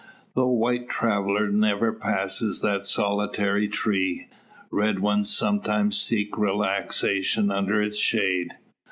[0.33, 4.29] Though white traveller never passes that solitary tree,
[4.71, 8.53] red ones sometimes seek relaxation under its shade.